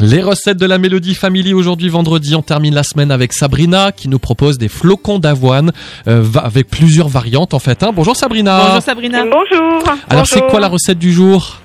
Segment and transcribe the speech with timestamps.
[0.00, 4.08] Les recettes de la Mélodie Family aujourd'hui vendredi, on termine la semaine avec Sabrina qui
[4.08, 5.72] nous propose des flocons d'avoine
[6.06, 7.82] euh, va- avec plusieurs variantes en fait.
[7.82, 7.90] hein.
[7.92, 8.62] Bonjour Sabrina.
[8.64, 9.24] Bonjour Sabrina.
[9.24, 9.82] Bonjour.
[10.08, 11.56] Alors c'est quoi la recette du jour?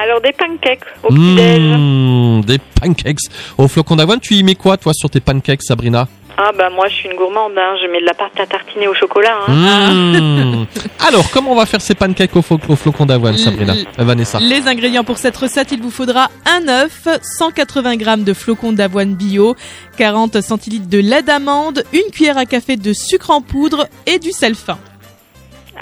[0.00, 1.60] Alors des pancakes au petit-déj.
[1.60, 3.18] Mmh, Des pancakes
[3.58, 4.20] aux flocons d'avoine.
[4.20, 6.08] Tu y mets quoi toi sur tes pancakes Sabrina
[6.38, 7.74] Ah bah moi je suis une gourmande, hein.
[7.80, 9.36] je mets de la pâte à tartiner au chocolat.
[9.46, 9.92] Hein.
[9.92, 10.66] Mmh.
[11.06, 14.04] Alors comment on va faire ces pancakes aux, flo- aux flocons d'avoine Sabrina L- Euh,
[14.04, 18.72] Vanessa Les ingrédients pour cette recette, il vous faudra un œuf, 180 g de flocons
[18.72, 19.54] d'avoine bio,
[19.98, 24.32] 40 centilitres de lait d'amande, une cuillère à café de sucre en poudre et du
[24.32, 24.78] sel fin.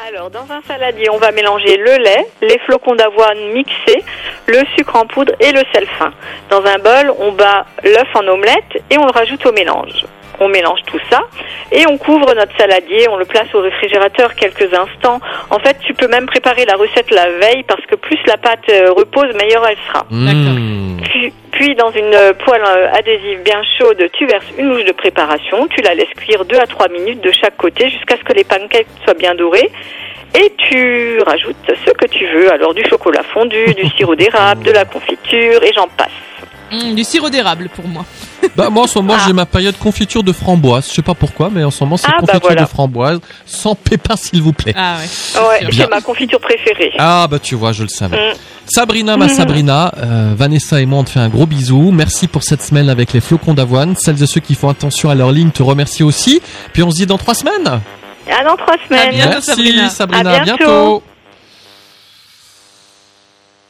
[0.09, 4.03] Alors dans un saladier on va mélanger le lait, les flocons d'avoine mixés,
[4.51, 6.13] le sucre en poudre et le sel fin.
[6.51, 10.05] Dans un bol on bat l'œuf en omelette et on le rajoute au mélange.
[10.43, 11.21] On mélange tout ça
[11.71, 15.21] et on couvre notre saladier, on le place au réfrigérateur quelques instants.
[15.51, 18.67] En fait, tu peux même préparer la recette la veille parce que plus la pâte
[18.71, 20.07] euh, repose, meilleure elle sera.
[20.09, 21.03] Mmh.
[21.03, 24.93] Puis, puis dans une euh, poêle euh, adhésive bien chaude, tu verses une louche de
[24.93, 28.33] préparation, tu la laisses cuire 2 à 3 minutes de chaque côté jusqu'à ce que
[28.33, 29.71] les pancakes soient bien dorés.
[30.35, 34.71] Et tu rajoutes ce que tu veux, alors du chocolat fondu, du sirop d'érable, de
[34.71, 36.09] la confiture et j'en passe.
[36.73, 38.05] Mmh, du sirop d'érable pour moi.
[38.57, 39.23] Bah moi en ce moment Ah.
[39.27, 40.89] j'ai ma période confiture de framboise.
[40.89, 42.63] Je sais pas pourquoi mais en ce moment c'est Ah, bah confiture voilà.
[42.63, 44.73] de framboise sans pépins s'il vous plaît.
[44.77, 45.41] Ah ouais.
[45.49, 45.85] Ouais, Bien.
[45.85, 46.93] c'est ma confiture préférée.
[46.99, 48.17] Ah bah tu vois, je le savais.
[48.17, 48.35] Mm.
[48.67, 49.31] Sabrina, ma Mhm.
[49.33, 51.91] Sabrina, euh, Vanessa et moi on te fait un gros bisou.
[51.93, 53.95] Merci pour cette semaine avec les flocons d'avoine.
[53.97, 56.41] Celles et ceux qui font attention à leur ligne te remercient aussi.
[56.73, 57.81] Puis on se dit dans trois semaines.
[58.31, 59.11] À dans trois semaines.
[59.11, 59.89] bientôt, Merci Sabrina.
[59.91, 61.03] Sabrina, À bientôt.